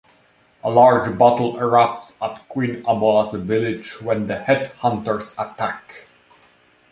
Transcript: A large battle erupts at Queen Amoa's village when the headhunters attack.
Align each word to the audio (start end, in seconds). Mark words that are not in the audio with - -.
A 0.63 0.69
large 0.71 1.11
battle 1.19 1.57
erupts 1.57 2.19
at 2.27 2.49
Queen 2.49 2.81
Amoa's 2.87 3.35
village 3.39 4.01
when 4.01 4.25
the 4.25 4.33
headhunters 4.35 5.33
attack. 5.35 6.07